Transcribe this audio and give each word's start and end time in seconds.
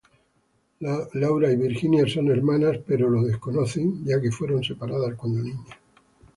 Laura 1.13 1.51
y 1.51 1.57
Virginia 1.57 2.07
son 2.07 2.31
hermanas, 2.31 2.79
pero 2.87 3.07
lo 3.07 3.21
desconocen 3.21 4.03
ya 4.03 4.19
que 4.19 4.31
fueron 4.31 4.63
separadas 4.63 5.13
cuando 5.15 5.43
niñas. 5.43 5.77